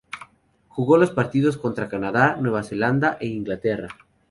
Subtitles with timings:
[0.69, 3.89] Jugó los partidos contra Canadá, Nueva Zelanda e Inglaterra.